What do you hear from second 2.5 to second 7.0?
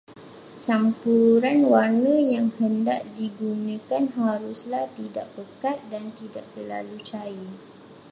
hendak digunakan haruslah tidak pekat dan tidak terlalu